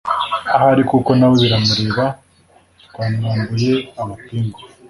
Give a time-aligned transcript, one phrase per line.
[0.55, 2.05] ahari kuko nawe biramureba
[2.85, 4.59] twamwambuye amapingu